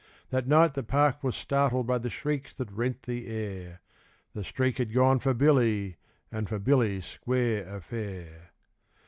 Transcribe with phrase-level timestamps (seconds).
[0.31, 3.81] That night the park was startled by the shrieks that rent the air
[4.33, 5.97] The 'Streak' had gone for Billy
[6.31, 8.49] and for Billy's square affair.